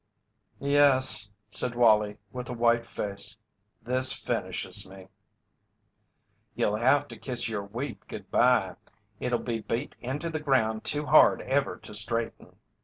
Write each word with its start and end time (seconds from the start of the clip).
"Yes," 0.59 1.29
said 1.51 1.75
Wallie 1.75 2.17
with 2.31 2.49
a 2.49 2.53
white 2.53 2.85
face. 2.85 3.37
"This 3.83 4.13
finishes 4.13 4.87
me." 4.89 5.09
"You'll 6.55 6.77
have 6.77 7.07
to 7.09 7.15
kiss 7.19 7.47
your 7.47 7.65
wheat 7.65 8.07
good 8.07 8.31
bye. 8.31 8.77
It'll 9.19 9.37
be 9.37 9.59
beat 9.59 9.95
into 9.99 10.31
the 10.31 10.39
ground 10.39 10.83
too 10.85 11.05
hard 11.05 11.43
ever 11.43 11.77
to 11.77 11.93
straighten." 11.93 12.55